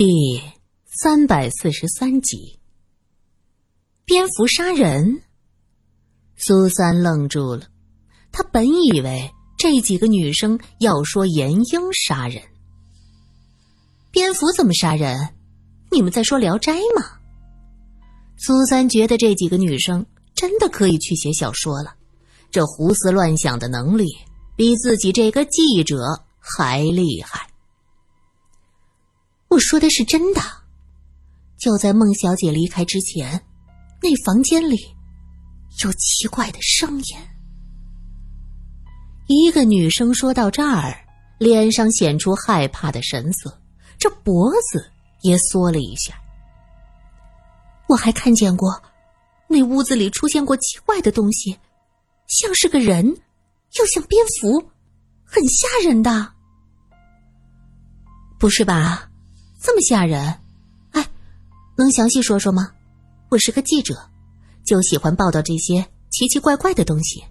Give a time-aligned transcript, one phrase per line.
[0.00, 0.40] 第
[0.86, 2.60] 三百四十三集，
[4.04, 5.22] 蝙蝠杀人。
[6.36, 7.66] 苏三愣住了，
[8.30, 12.40] 他本以为这几个女生要说严英杀人，
[14.12, 15.30] 蝙蝠怎么杀人？
[15.90, 17.18] 你们在说《聊斋》吗？
[18.36, 21.96] 苏三觉得这几个女生真的可以去写小说了，
[22.52, 24.06] 这胡思乱想的能力
[24.54, 27.47] 比自己这个记者还厉害。
[29.48, 30.40] 我说的是真的，
[31.56, 33.42] 就在孟小姐离开之前，
[34.02, 34.76] 那房间里
[35.82, 37.16] 有奇怪的声音。
[39.26, 40.94] 一个女生说到这儿，
[41.38, 43.60] 脸上显出害怕的神色，
[43.98, 44.90] 这脖子
[45.22, 46.14] 也缩了一下。
[47.88, 48.82] 我还看见过，
[49.48, 51.58] 那屋子里出现过奇怪的东西，
[52.26, 53.06] 像是个人，
[53.78, 54.70] 又像蝙蝠，
[55.24, 56.34] 很吓人的。
[58.38, 59.07] 不是吧？
[59.60, 60.22] 这么吓人，
[60.92, 61.04] 哎，
[61.76, 62.70] 能详细说说吗？
[63.28, 64.08] 我是个记者，
[64.64, 67.24] 就喜欢报道这些奇奇怪怪的东西。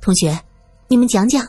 [0.00, 0.38] 同学，
[0.86, 1.46] 你们讲讲。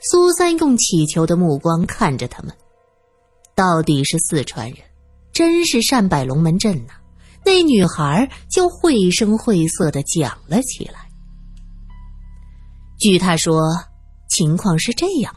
[0.00, 2.54] 苏三用乞求的目光看着他们，
[3.54, 4.78] 到底是四川人，
[5.32, 6.94] 真是善摆龙门阵呐！
[7.44, 11.08] 那女孩就绘声绘色的讲了起来。
[12.98, 13.60] 据她说，
[14.30, 15.34] 情况是这样。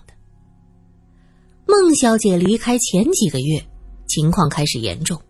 [1.72, 3.64] 孟小姐离开前几个月，
[4.08, 5.22] 情况开始严重，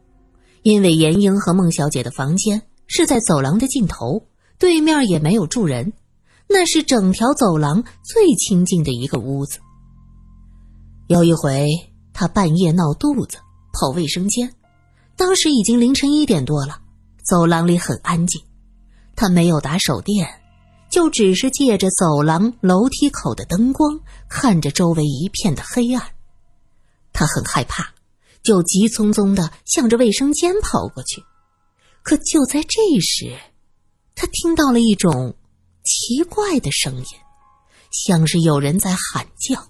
[0.64, 4.23] 因为严英和孟小姐的房间是在走廊的尽头，
[4.58, 5.92] 对面也没有住人，
[6.48, 9.60] 那是整条走廊最清静的一个屋子。
[11.08, 11.67] 有一回，
[12.14, 13.38] 她半夜闹肚子，
[13.73, 14.50] 跑卫生间，
[15.17, 16.80] 当时已经凌晨一点多了，
[17.30, 18.42] 走廊里很安静，
[19.14, 20.26] 她没有打手电，
[20.90, 26.02] 就只是借着走廊楼梯口的灯光，看着周围一片的黑暗。
[27.12, 27.94] 他很害怕，
[28.44, 31.24] 就急匆匆的向着卫生间跑过去。
[32.02, 33.38] 可就在这时，
[34.16, 35.36] 他听到了一种
[35.83, 37.06] 奇怪的声音，
[37.92, 39.61] 像是有人在喊叫。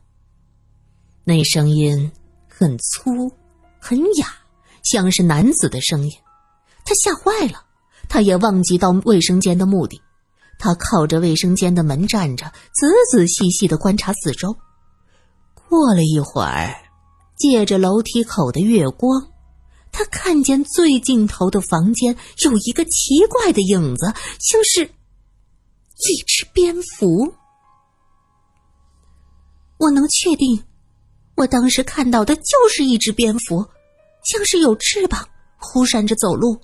[1.24, 2.12] 那声音
[2.48, 3.32] 很粗，
[3.80, 4.28] 很哑，
[4.84, 6.12] 像是男子的声音。
[6.86, 7.64] 他吓坏了，
[8.08, 10.02] 他也忘记到卫生间的目的。
[10.58, 14.56] 他靠着卫生间的门站着，仔仔细细的观察四周。
[15.70, 16.89] 过了一会儿。
[17.40, 19.32] 借着楼梯口的月光，
[19.94, 27.34] 他看见最尽头的房间有一个奇怪的影子，像是一只蝙蝠。
[29.78, 30.62] 我能确定，
[31.38, 33.66] 我当时看到的就是一只蝙蝠，
[34.26, 35.26] 像是有翅膀，
[35.56, 36.60] 忽闪着走路。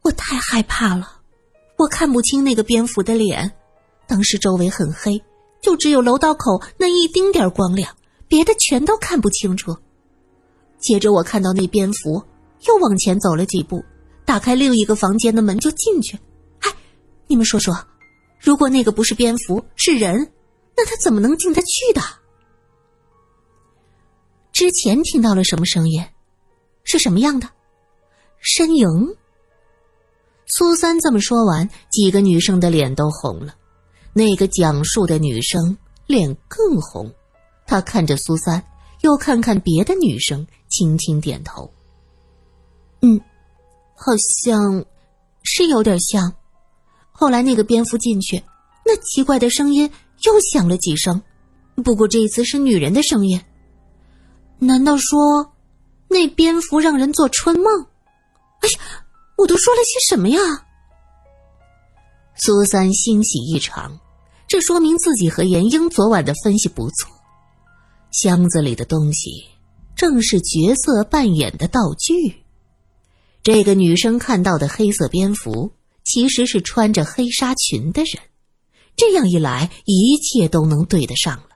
[0.00, 1.20] 我太害怕了，
[1.76, 3.52] 我看不清那个蝙蝠的脸。
[4.06, 5.22] 当时周围很黑，
[5.60, 7.94] 就只有楼道口那一丁点光亮。
[8.30, 9.76] 别的全都看不清楚。
[10.78, 12.22] 接着我看到那蝙蝠
[12.66, 13.84] 又往前走了几步，
[14.24, 16.16] 打开另一个房间的门就进去。
[16.60, 16.72] 哎，
[17.26, 17.76] 你们说说，
[18.38, 20.32] 如果那个不是蝙蝠是人，
[20.76, 22.00] 那他怎么能进得去的？
[24.52, 26.00] 之前听到了什么声音？
[26.84, 27.48] 是什么样的？
[28.40, 28.86] 呻吟。
[30.46, 33.56] 苏三这么说完，几个女生的脸都红了，
[34.12, 35.76] 那个讲述的女生
[36.06, 37.12] 脸更红。
[37.70, 38.60] 他看着苏三，
[39.02, 41.70] 又看看别的女生，轻轻点头。
[43.00, 43.20] 嗯，
[43.94, 44.84] 好像
[45.44, 46.34] 是有点像。
[47.12, 48.42] 后来那个蝙蝠进去，
[48.84, 49.88] 那奇怪的声音
[50.24, 51.22] 又响了几声，
[51.84, 53.40] 不过这一次是女人的声音。
[54.58, 55.52] 难道说
[56.08, 57.86] 那蝙蝠让人做春梦？
[58.62, 59.04] 哎呀，
[59.38, 60.40] 我都说了些什么呀？
[62.34, 63.96] 苏三欣喜异常，
[64.48, 67.08] 这说明自己和严英昨晚的分析不错。
[68.12, 69.44] 箱子里的东西
[69.94, 72.36] 正是角色扮演的道具。
[73.42, 75.72] 这个女生看到的黑色蝙蝠，
[76.04, 78.22] 其实是穿着黑纱裙的人。
[78.96, 81.50] 这样一来，一切都能对得上了。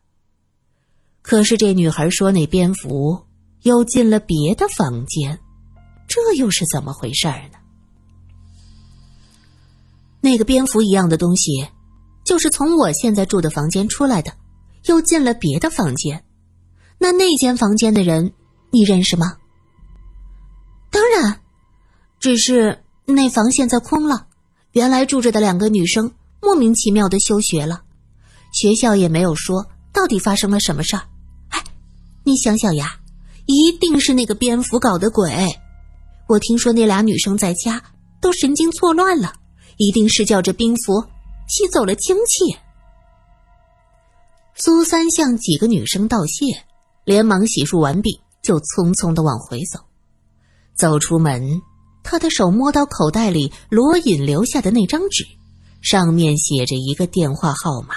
[1.20, 3.24] 可是这女孩说，那蝙蝠
[3.62, 5.38] 又进了别的房间，
[6.06, 7.58] 这又是怎么回事呢？
[10.20, 11.66] 那个蝙蝠一样的东西，
[12.24, 14.32] 就是从我现在住的房间出来的，
[14.86, 16.24] 又进了别的房间。
[16.98, 18.32] 那那间房间的人，
[18.70, 19.36] 你认识吗？
[20.90, 21.40] 当然，
[22.20, 24.26] 只是那房现在空了，
[24.72, 27.82] 原来住着的两个女生莫名其妙的休学了，
[28.52, 31.02] 学校也没有说到底发生了什么事儿。
[31.50, 31.62] 哎，
[32.22, 32.98] 你想想呀，
[33.46, 35.30] 一定是那个蝙蝠搞的鬼。
[36.28, 37.82] 我听说那俩女生在家
[38.20, 39.34] 都神经错乱了，
[39.76, 41.04] 一定是叫这蝙蝠
[41.48, 42.56] 吸走了精气。
[44.54, 46.64] 苏三向几个女生道谢。
[47.04, 49.78] 连忙洗漱完毕，就匆匆的往回走。
[50.74, 51.60] 走出门，
[52.02, 55.24] 他的手摸到口袋里罗隐留下的那张纸，
[55.80, 57.94] 上面写着一个电话号码。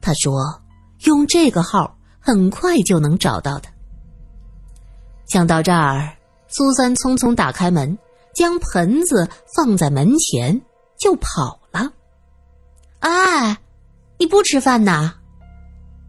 [0.00, 0.62] 他说
[1.04, 3.68] ：“用这个号，很快就能找到的。”
[5.26, 6.16] 想到这儿，
[6.48, 7.98] 苏三匆匆打开门，
[8.34, 10.58] 将盆子放在门前，
[10.98, 11.92] 就跑了。
[13.00, 13.58] 哎，
[14.18, 15.12] 你不吃饭呐？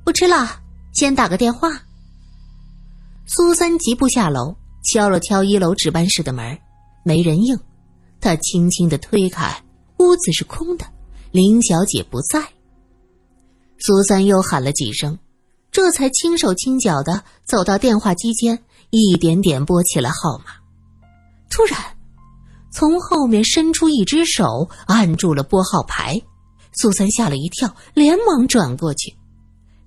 [0.06, 0.62] 不吃了，
[0.94, 1.70] 先打个电话。
[3.32, 6.58] 苏三急步下楼，敲了敲一楼值班室的门，
[7.04, 7.56] 没人应。
[8.20, 9.64] 他轻轻的推开，
[10.00, 10.86] 屋子是空的，
[11.30, 12.44] 林小姐不在。
[13.78, 15.16] 苏三又喊了几声，
[15.72, 18.58] 这才轻手轻脚的走到电话机间。
[18.90, 20.46] 一点点拨起了号码，
[21.52, 21.80] 突然，
[22.72, 26.20] 从后面伸出一只手按住了拨号牌。
[26.74, 29.16] 苏三吓了一跳，连忙转过去，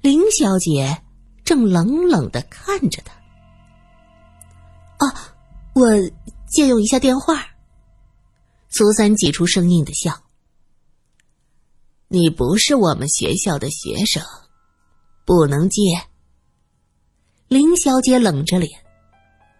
[0.01, 1.03] 林小姐
[1.45, 3.13] 正冷冷的看着他。
[5.05, 5.35] 啊，
[5.75, 5.87] 我
[6.49, 7.45] 借用一下电话。
[8.69, 10.23] 苏三挤出生硬的笑
[12.09, 14.23] ：“你不是我们学校的学生，
[15.25, 15.81] 不能借。”
[17.49, 18.71] 林小姐冷着脸。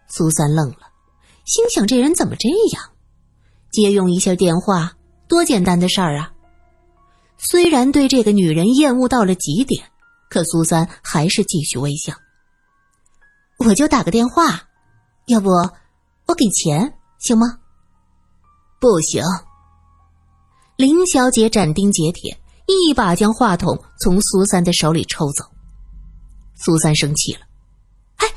[0.09, 0.93] 苏三愣了，
[1.45, 2.91] 心想：这人怎么这样？
[3.71, 4.93] 借用一下电话，
[5.27, 6.33] 多简单的事儿啊！
[7.39, 9.91] 虽然对这个女人厌恶到了极点，
[10.29, 12.15] 可苏三还是继续微笑。
[13.59, 14.69] 我就打个电话，
[15.27, 17.59] 要不我给钱行吗？
[18.81, 19.23] 不行。
[20.77, 25.45] 林小姐斩钉截铁，一把将话筒从苏三的手里抽走。
[26.55, 27.41] 苏三生气了
[28.19, 28.29] ：“哎，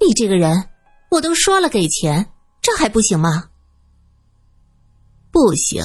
[0.00, 0.68] 你这个人！”
[1.08, 3.48] 我都说了给钱，这还不行吗？
[5.30, 5.82] 不行。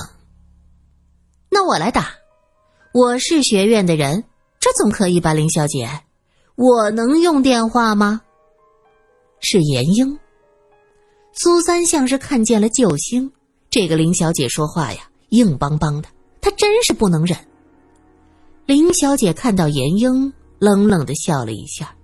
[1.50, 2.10] 那我来打。
[2.94, 4.26] 我是学院的人，
[4.60, 5.88] 这总可以吧，林小姐？
[6.56, 8.22] 我能用电话吗？
[9.40, 10.20] 是严英。
[11.34, 13.32] 苏三像是看见了救星，
[13.70, 16.10] 这个林小姐说话呀，硬邦邦的，
[16.42, 17.38] 她真是不能忍。
[18.66, 21.96] 林小姐看到严英，冷冷的笑了一下。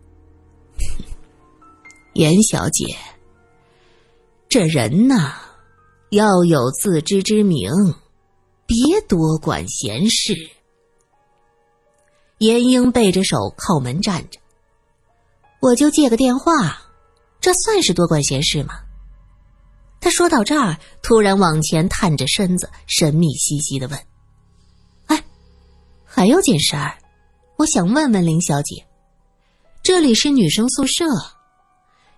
[2.14, 2.86] 严小姐，
[4.50, 5.36] 这人呐，
[6.10, 7.72] 要有自知之明，
[8.66, 10.34] 别多管闲事。
[12.40, 14.40] 严英背着手靠门站着，
[15.60, 16.82] 我就借个电话，
[17.42, 18.80] 这算是多管闲事吗？
[20.00, 24.00] 他说到这儿，突然往前探着身子，神秘兮兮的问
[25.08, 25.24] ：“哎，
[26.06, 26.98] 还有件事儿，
[27.58, 28.86] 我想问问林小姐，
[29.84, 31.06] 这里是女生宿舍。”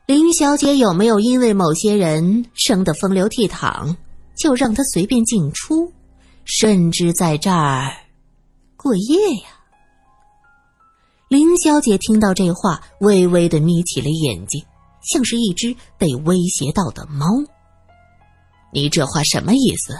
[0.05, 3.95] 林小姐有没有因为某些人生得风流倜傥，
[4.35, 5.93] 就让他随便进出，
[6.45, 7.95] 甚至在这儿
[8.75, 9.49] 过夜呀？
[11.27, 14.65] 林小姐听到这话，微微的眯起了眼睛，
[15.03, 17.27] 像是一只被威胁到的猫。
[18.73, 19.99] 你这话什么意思？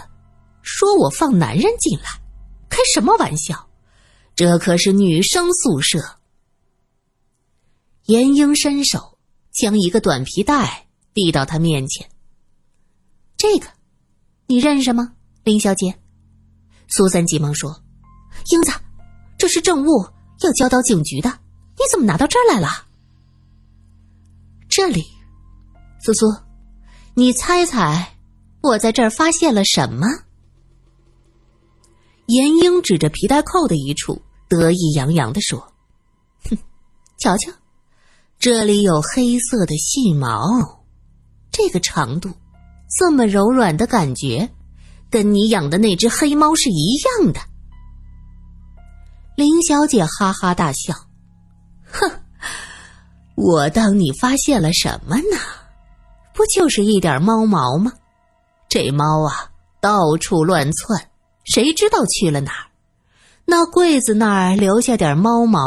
[0.62, 2.04] 说我放男人进来？
[2.68, 3.68] 开什么玩笑？
[4.34, 5.98] 这可是女生宿舍。
[8.06, 9.18] 严英伸手。
[9.52, 12.08] 将一个短皮带递到他面前。
[13.36, 13.66] 这个，
[14.46, 15.12] 你认识吗，
[15.42, 15.92] 林小姐？
[16.86, 17.82] 苏三急忙说
[18.52, 18.70] ：“英子，
[19.36, 20.06] 这是证物，
[20.42, 21.28] 要交到警局的。
[21.72, 22.68] 你怎么拿到这儿来了？”
[24.70, 25.04] 这里，
[26.00, 26.32] 苏苏，
[27.14, 28.16] 你猜猜，
[28.62, 30.06] 我在这儿发现了什么？
[32.26, 35.72] 严英指着皮带扣的一处，得意洋洋的说
[36.48, 36.56] ：“哼，
[37.18, 37.50] 瞧瞧。”
[38.38, 40.84] 这里有黑色的细毛，
[41.50, 42.30] 这个长度，
[42.88, 44.48] 这么柔软的感觉，
[45.10, 47.40] 跟你养的那只黑猫是一样的。
[49.36, 50.94] 林小姐哈哈大笑，
[51.84, 52.10] 哼，
[53.34, 55.36] 我当你发现了什么呢？
[56.32, 57.92] 不就是一点猫毛吗？
[58.70, 59.50] 这猫啊，
[59.80, 61.10] 到处乱窜，
[61.44, 62.66] 谁知道去了哪儿？
[63.44, 65.60] 那柜子那儿留下点猫毛。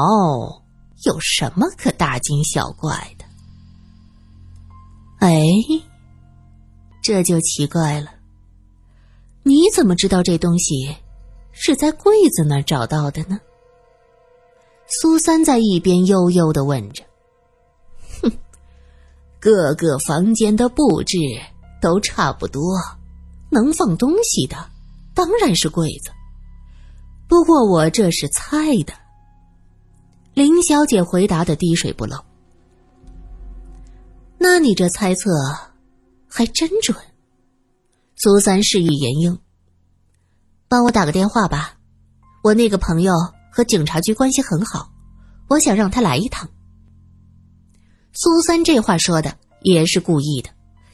[1.04, 3.26] 有什么可大惊小怪的？
[5.20, 5.44] 哎，
[7.02, 8.08] 这就奇怪了。
[9.44, 10.96] 你怎么知道这东西
[11.52, 13.38] 是在柜子那儿找到的呢？
[14.88, 17.04] 苏三在一边悠悠的问着。
[18.24, 18.32] 哼，
[19.42, 21.18] 各个房间的布置
[21.84, 22.64] 都差不多，
[23.50, 24.56] 能放东西的
[25.14, 26.12] 当然是柜子。
[27.28, 28.94] 不过我这是猜的。
[30.34, 32.16] 林小姐回答的滴水不漏。
[34.38, 35.30] 那你这猜测
[36.26, 36.98] 还真准。
[38.16, 39.38] 苏三示意严英
[40.70, 41.76] ：“帮我打个电话吧，
[42.44, 43.14] 我那个朋友
[43.52, 44.90] 和警察局关系很好，
[45.50, 46.50] 我想让他来一趟。”
[48.14, 50.50] 苏三这话说的也是故意的，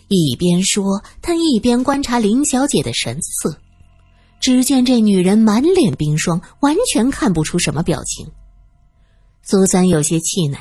[0.10, 3.58] 一边说，他一边观察林小姐的神色。
[4.42, 8.26] 只见这女人满脸冰霜，完全看不出什么表情。
[9.44, 10.58] 苏三有些气馁，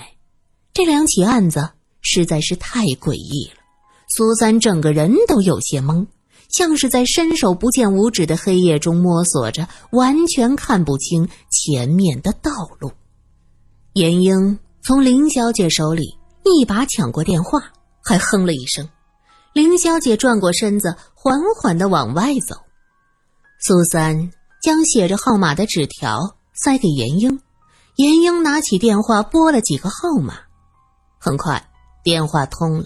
[0.75, 3.61] 这两起案子实在是太诡异了。
[4.09, 6.07] 苏三整个人都有些懵，
[6.49, 12.50] 像是在伸手不见五指的黑夜中摸索着，完全看不清前面的道
[12.81, 12.90] 路。
[13.93, 17.61] 严英从林小姐手里一把抢过电话，
[18.02, 18.88] 还哼了一声。
[19.59, 22.55] 林小姐转过身子，缓缓的往外走。
[23.59, 24.31] 苏三
[24.62, 27.41] 将写着号码的纸条塞给严英，
[27.97, 30.35] 严英拿起电话拨了几个号码，
[31.19, 31.69] 很快
[32.05, 32.85] 电话通了。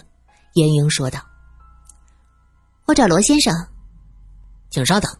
[0.55, 1.19] 严英说道
[2.87, 3.53] ：“我找罗先生，
[4.71, 5.15] 请稍等。”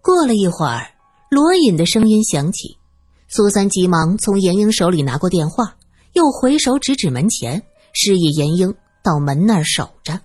[0.00, 0.94] 过了一会儿，
[1.28, 2.78] 罗隐的声音响起，
[3.28, 5.76] 苏三急忙从严英手里拿过电话，
[6.14, 7.62] 又回手指指门前，
[7.92, 10.20] 示意严英到门那儿守着。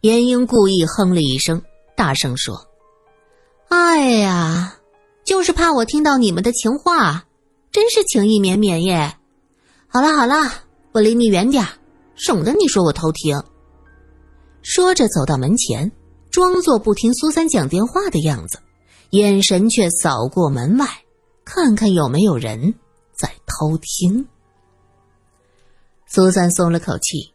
[0.00, 1.62] 严英故意哼了一声，
[1.96, 2.68] 大声说。
[3.68, 4.78] 哎呀，
[5.24, 7.26] 就是怕我听到你们的情话，
[7.72, 9.16] 真是情意绵绵耶！
[9.88, 10.36] 好了好了，
[10.92, 11.66] 我离你远点
[12.14, 13.42] 省得你说我偷听。
[14.62, 15.90] 说着走到门前，
[16.30, 18.60] 装作不听苏三讲电话的样子，
[19.10, 20.86] 眼神却扫过门外，
[21.44, 22.74] 看看有没有人
[23.16, 24.28] 在偷听。
[26.06, 27.32] 苏三松了口气，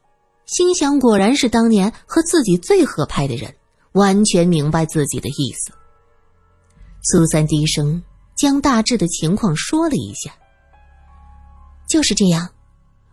[0.51, 3.55] 心想：果然是当年和自己最合拍的人，
[3.93, 5.71] 完全明白自己的意思。
[7.01, 8.03] 苏三低声
[8.35, 10.29] 将大致的情况说了一下。
[11.87, 12.49] 就是这样，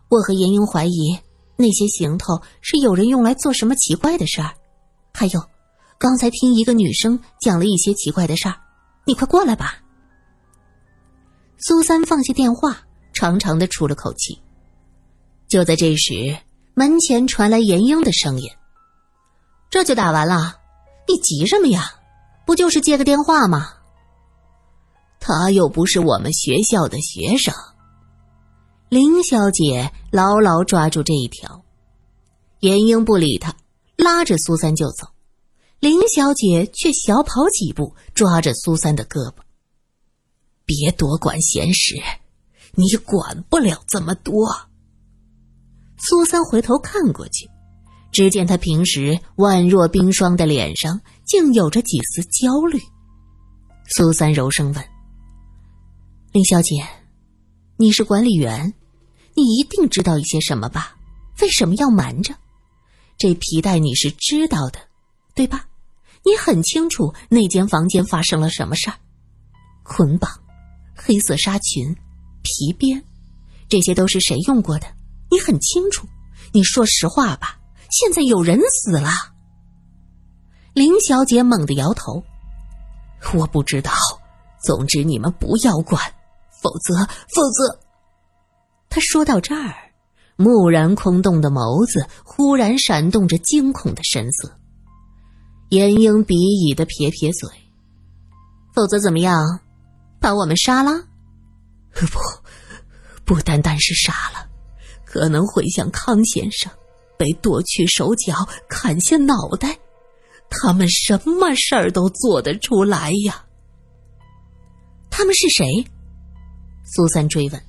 [0.09, 1.17] 我和严英怀疑
[1.55, 4.51] 那些行头是有人用来做什么奇怪的事儿。
[5.15, 5.41] 还有，
[5.97, 8.57] 刚才听一个女生讲了一些奇怪的事儿，
[9.07, 9.81] 你快过来吧。
[11.59, 12.81] 苏三放下电话，
[13.13, 14.37] 长长的出了口气。
[15.47, 16.37] 就在这时，
[16.79, 18.49] 门前传来严英的声音
[19.69, 20.61] ：“这就打完了，
[21.09, 21.93] 你急什么呀？
[22.47, 23.73] 不就是接个电话吗？”
[25.19, 27.53] 他又不是我们学校的学生。
[28.89, 31.65] 林小姐牢牢抓住这一条，
[32.61, 33.57] 严英不理他，
[33.97, 35.09] 拉着苏三就走。
[35.81, 39.39] 林小姐却小跑几步，抓着苏三的胳膊
[40.65, 41.97] ：“别多管闲事，
[42.77, 44.47] 你管不了这么多。”
[45.99, 47.49] 苏三回头看过去，
[48.13, 52.81] 只见他平时宛若冰霜的脸上，竟有着几丝焦虑。
[53.91, 54.85] 苏三柔声问。
[56.33, 56.87] 林小姐，
[57.77, 58.73] 你是管理员，
[59.35, 60.95] 你一定知道一些什么吧？
[61.41, 62.35] 为什么要瞒着？
[63.17, 64.79] 这皮带你是知道的，
[65.35, 65.67] 对吧？
[66.25, 68.97] 你很清楚那间房间发生了什么事儿？
[69.83, 70.31] 捆绑、
[70.95, 71.95] 黑色纱裙、
[72.43, 73.03] 皮鞭，
[73.69, 74.87] 这些都是谁用过的？
[75.31, 76.07] 你很清楚。
[76.53, 77.59] 你说实话吧。
[77.91, 79.09] 现在有人死了。
[80.75, 82.23] 林小姐猛地摇头，
[83.35, 83.93] 我不知道。
[84.63, 86.03] 总之，你们不要管。
[86.61, 86.95] 否则，
[87.35, 87.79] 否则，
[88.91, 89.75] 他说到这儿，
[90.37, 94.53] 木然空洞的眸子忽然闪动着惊恐的神色。
[95.71, 97.49] 严英鄙夷的撇撇嘴
[98.75, 99.61] ：“否则怎么样？
[100.21, 100.91] 把我们杀了？
[101.95, 102.19] 不，
[103.25, 104.38] 不单单是杀了，
[105.19, 106.71] 可能会像康先生，
[107.17, 109.77] 被剁去手脚、砍下脑袋。
[110.49, 113.45] 他们什么事儿都做得出来呀。
[115.11, 115.85] 他们是谁？”
[116.87, 117.61] 苏三追问，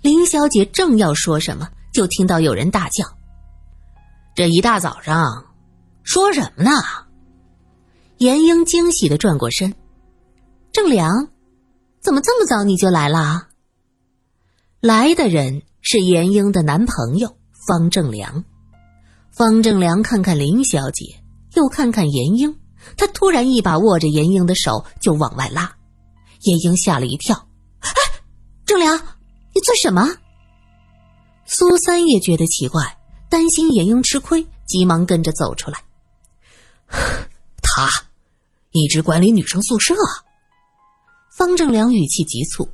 [0.00, 3.04] 林小姐正要说什么，就听到有人大叫
[4.34, 5.44] ：“这一大早上，
[6.02, 6.70] 说什么呢？”
[8.16, 9.74] 严英惊喜的转过身
[10.72, 11.28] ：“郑良，
[12.00, 13.48] 怎么这么早你就来了？”
[14.80, 17.38] 来的人是严英的男朋友
[17.68, 18.44] 方正良。
[19.30, 21.22] 方正良看看林小姐，
[21.54, 22.52] 又看看严英，
[22.96, 25.76] 他突然一把握着严英的手就往外拉，
[26.40, 27.46] 严英吓了一跳。
[28.64, 28.98] 郑良，
[29.54, 30.08] 你做什么？
[31.44, 32.98] 苏三也觉得奇怪，
[33.30, 35.78] 担心严英吃亏，急忙跟着走出来。
[37.62, 37.88] 他
[38.72, 39.94] 一直管理女生宿舍。
[41.30, 42.68] 方正良语气急促，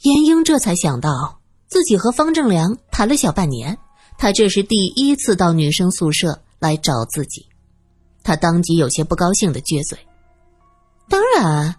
[0.00, 1.41] 严英这才想到
[1.72, 3.78] 自己和方正良谈了小半年，
[4.18, 7.48] 他这是第一次到女生宿舍来找自己，
[8.22, 9.98] 他当即有些不高兴的撅嘴。
[11.08, 11.74] 当然，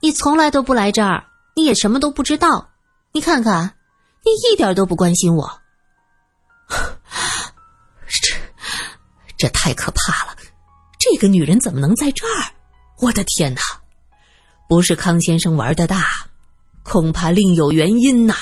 [0.00, 1.24] 你从来都不来这儿。
[1.54, 2.70] 你也什么都不知道，
[3.12, 3.76] 你看看，
[4.24, 5.48] 你一点都不关心我。
[8.08, 8.34] 这，
[9.38, 10.36] 这太可怕了！
[10.98, 12.50] 这个女人怎么能在这儿？
[12.98, 13.60] 我的天哪！
[14.68, 16.04] 不是康先生玩的大，
[16.82, 18.34] 恐怕另有原因呐。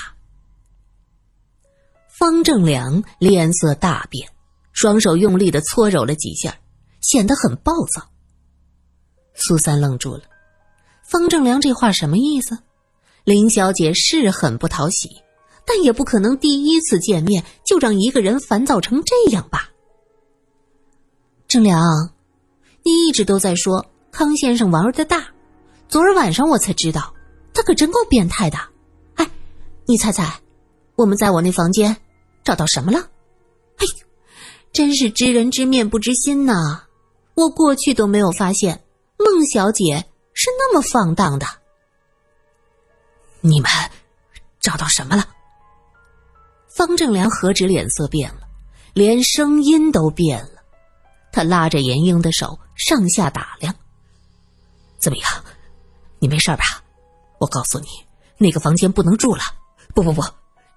[2.19, 4.29] 方正良脸色大变，
[4.73, 6.59] 双手用力的搓揉了几下，
[7.01, 8.03] 显得很暴躁。
[9.35, 10.23] 苏三愣住了，
[11.09, 12.59] 方正良这话什么意思？
[13.23, 15.09] 林小姐是很不讨喜，
[15.65, 19.69] 但也不可能第一次见面就让一个人烦躁成这样吧？
[21.47, 22.11] 正良，
[22.83, 25.29] 你一直都在说康先生玩的大，
[25.89, 27.15] 昨儿晚上我才知道，
[27.55, 28.59] 他可真够变态的。
[29.15, 29.31] 哎，
[29.87, 30.41] 你猜猜，
[30.97, 31.97] 我们在我那房间
[32.49, 32.99] 找到什么了？
[33.77, 33.85] 哎，
[34.73, 36.85] 真是知人知面不知心呐！
[37.35, 38.83] 我过去都没有发现。
[39.19, 41.47] 孟小姐是那么放荡的，
[43.43, 43.71] 你们
[44.61, 45.29] 找到什么了？
[46.69, 48.49] 方正良何止脸色变了，
[48.95, 50.63] 连声音都变了。
[51.31, 53.75] 他拉着严英的手上下打量，
[54.97, 55.45] 怎么样？
[56.19, 56.65] 你没事吧？
[57.41, 57.89] 我告诉你，
[58.39, 59.43] 那个房间不能住了。
[59.95, 60.23] 不不不，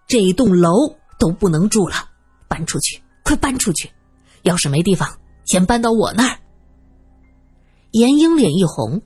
[0.06, 2.10] 这一栋楼都不能住了，
[2.48, 3.88] 搬出去，快搬出去！
[4.42, 5.08] 要是没地方，
[5.46, 6.40] 先搬到我那儿。
[7.92, 9.00] 严英脸一红：“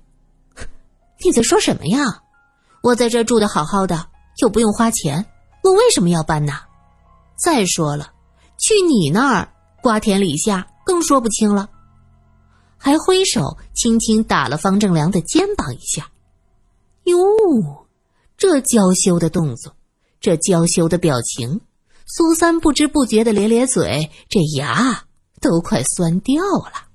[1.26, 2.22] 你在说什么呀？
[2.82, 4.08] 我在这住的好好的，
[4.42, 5.26] 又不用花钱，
[5.62, 6.54] 我为什么要搬呢？
[7.36, 8.14] 再说了，
[8.58, 9.52] 去你那儿
[9.84, 11.70] 瓜田李下更说不清了。”
[12.80, 16.10] 还挥手轻轻打了方正良的肩膀一下。
[17.04, 17.18] 哟，
[18.38, 19.76] 这娇羞的动作，
[20.22, 21.60] 这娇羞的表情，
[22.06, 25.06] 苏三不知不觉的咧咧嘴，这牙
[25.42, 26.88] 都快酸掉了。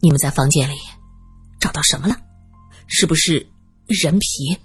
[0.00, 0.76] 你们在房间里
[1.58, 2.16] 找到什么了？
[2.86, 3.48] 是不是
[3.86, 4.56] 人皮、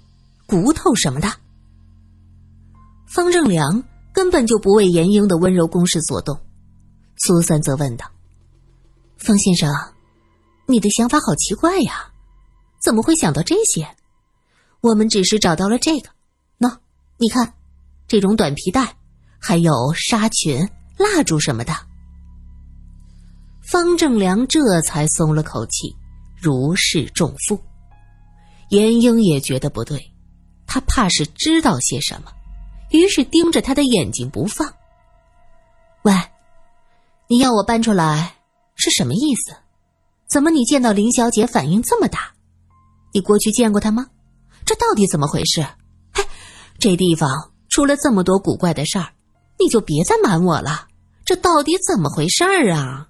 [0.46, 1.28] 骨头什么的？
[3.06, 6.40] 方正良根本就不为严英的温柔攻势所动，
[7.16, 8.08] 苏三则问道
[9.18, 9.68] ：“方先生，
[10.66, 12.12] 你的想法好奇怪呀，
[12.80, 13.96] 怎么会想到这些？
[14.80, 16.10] 我们只是找到了这个，
[16.60, 16.78] 喏，
[17.18, 17.54] 你看，
[18.06, 18.96] 这种短皮带，
[19.38, 20.68] 还有纱裙、
[20.98, 21.72] 蜡烛什么的。”
[23.62, 25.96] 方正良这才松了口气，
[26.36, 27.60] 如释重负。
[28.68, 30.12] 严英也觉得不对，
[30.66, 32.30] 他怕是知道些什么，
[32.90, 34.72] 于是盯着他的眼睛不放。
[36.02, 36.12] 喂，
[37.28, 38.34] 你要我搬出来
[38.74, 39.56] 是什么意思？
[40.26, 42.32] 怎么你见到林小姐反应这么大？
[43.12, 44.06] 你过去见过她吗？
[44.66, 45.62] 这到底怎么回事？
[46.12, 46.26] 哎，
[46.78, 49.14] 这地方出了这么多古怪的事儿，
[49.58, 50.86] 你就别再瞒我了。
[51.24, 53.08] 这到底怎么回事儿啊？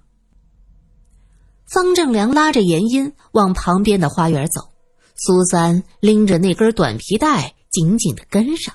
[1.67, 4.73] 方正良拉着严英往旁边的花园走，
[5.13, 8.73] 苏三拎着那根短皮带紧紧的跟上。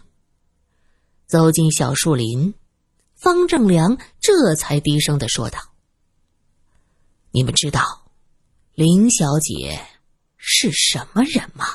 [1.26, 2.54] 走进小树林，
[3.16, 5.58] 方正良这才低声的说道
[7.34, 8.12] ：“你们知道
[8.74, 9.80] 林小姐
[10.36, 11.66] 是什么人吗？”